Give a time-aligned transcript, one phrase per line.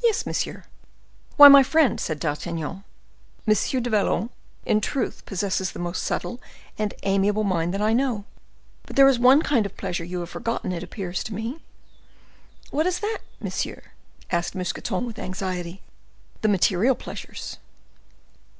[0.00, 0.62] "Yes, monsieur."
[1.36, 2.84] "Why, my friend," said D'Artagnan,
[3.48, 3.82] "M.
[3.82, 4.30] du Vallon,
[4.64, 6.40] in truth, possesses the most subtle
[6.78, 8.26] and amiable mind that I know.
[8.84, 11.64] But there is one kind of pleasure you have forgotten, it appears to me."
[12.70, 13.82] "What is that, monsieur?"
[14.30, 15.82] asked Mousqueton, with anxiety.
[16.42, 17.56] "The material pleasures."